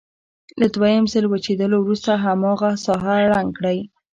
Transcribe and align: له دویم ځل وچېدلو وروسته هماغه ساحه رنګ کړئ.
له 0.59 0.67
دویم 0.75 1.03
ځل 1.13 1.25
وچېدلو 1.27 1.77
وروسته 1.81 2.11
هماغه 2.25 2.69
ساحه 2.85 3.15
رنګ 3.33 3.49
کړئ. 3.57 3.79